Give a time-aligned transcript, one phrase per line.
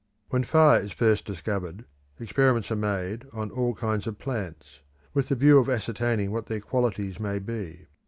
[0.29, 1.85] When fire is first discovered,
[2.19, 4.79] experiments are made on all kinds of plants,
[5.13, 7.85] with the view of ascertaining what their qualities may be.